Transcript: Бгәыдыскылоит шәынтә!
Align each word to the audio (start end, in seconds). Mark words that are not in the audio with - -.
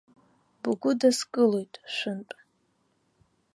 Бгәыдыскылоит 0.61 1.73
шәынтә! 1.95 2.37